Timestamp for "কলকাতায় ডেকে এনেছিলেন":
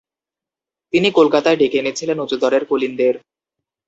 1.11-2.17